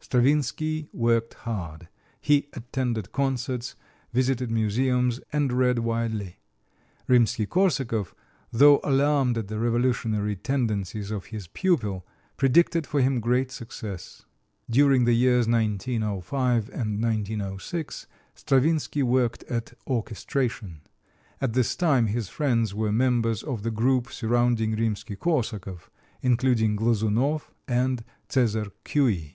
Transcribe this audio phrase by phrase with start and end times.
[0.00, 1.88] Stravinsky worked hard.
[2.20, 3.74] He attended concerts,
[4.12, 6.38] visited museums and read widely.
[7.08, 8.14] Rimsky Korsakov,
[8.50, 12.06] though alarmed at the revolutionary tendencies of his pupil,
[12.36, 14.24] predicted for him great success.
[14.68, 20.82] During the years 1905 and 1906 Stravinsky worked at orchestration.
[21.40, 25.90] At this time his friends were members of the group surrounding Rimsky Korsakov,
[26.22, 29.34] including Glazounov and César Cui.